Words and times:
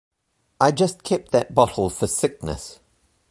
I 0.59 0.71
just 0.71 1.03
kept 1.03 1.29
that 1.31 1.53
bottle 1.53 1.91
for 1.91 2.07
sickness. 2.07 2.79